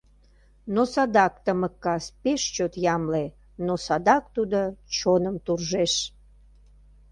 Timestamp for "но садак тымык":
0.73-1.75